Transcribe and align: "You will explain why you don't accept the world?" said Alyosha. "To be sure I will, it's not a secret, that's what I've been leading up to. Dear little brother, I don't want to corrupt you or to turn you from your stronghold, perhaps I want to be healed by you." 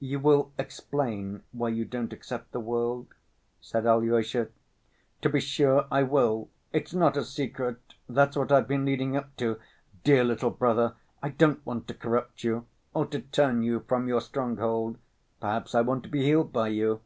"You 0.00 0.20
will 0.20 0.52
explain 0.58 1.44
why 1.50 1.70
you 1.70 1.86
don't 1.86 2.12
accept 2.12 2.52
the 2.52 2.60
world?" 2.60 3.06
said 3.62 3.86
Alyosha. 3.86 4.48
"To 5.22 5.28
be 5.30 5.40
sure 5.40 5.86
I 5.90 6.02
will, 6.02 6.50
it's 6.74 6.92
not 6.92 7.16
a 7.16 7.24
secret, 7.24 7.78
that's 8.06 8.36
what 8.36 8.52
I've 8.52 8.68
been 8.68 8.84
leading 8.84 9.16
up 9.16 9.34
to. 9.38 9.58
Dear 10.04 10.24
little 10.24 10.50
brother, 10.50 10.96
I 11.22 11.30
don't 11.30 11.64
want 11.64 11.88
to 11.88 11.94
corrupt 11.94 12.44
you 12.44 12.66
or 12.92 13.06
to 13.06 13.20
turn 13.22 13.62
you 13.62 13.80
from 13.88 14.08
your 14.08 14.20
stronghold, 14.20 14.98
perhaps 15.40 15.74
I 15.74 15.80
want 15.80 16.02
to 16.02 16.10
be 16.10 16.22
healed 16.22 16.52
by 16.52 16.68
you." 16.68 17.00